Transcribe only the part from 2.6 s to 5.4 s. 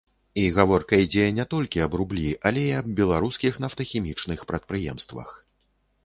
і аб беларускіх нафтахімічных прадпрыемствах.